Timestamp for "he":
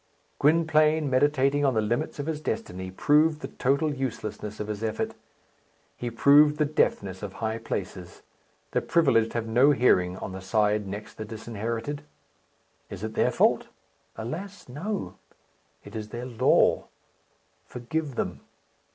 5.95-6.09